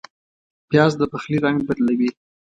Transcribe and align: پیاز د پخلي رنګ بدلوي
پیاز 0.69 0.91
د 0.97 1.01
پخلي 1.11 1.37
رنګ 1.45 1.57
بدلوي 1.67 2.09